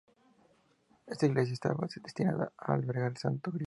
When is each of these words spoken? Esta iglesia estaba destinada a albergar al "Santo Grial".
Esta 1.05 1.27
iglesia 1.27 1.53
estaba 1.53 1.85
destinada 2.03 2.51
a 2.57 2.73
albergar 2.73 3.03
al 3.09 3.17
"Santo 3.17 3.51
Grial". 3.51 3.59